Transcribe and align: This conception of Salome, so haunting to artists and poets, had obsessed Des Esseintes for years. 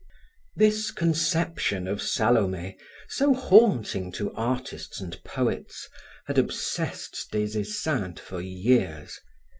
This 0.55 0.89
conception 0.89 1.87
of 1.87 2.01
Salome, 2.01 2.75
so 3.07 3.35
haunting 3.35 4.11
to 4.13 4.33
artists 4.33 4.99
and 4.99 5.23
poets, 5.23 5.87
had 6.25 6.39
obsessed 6.39 7.27
Des 7.31 7.55
Esseintes 7.59 8.19
for 8.19 8.41
years. 8.41 9.19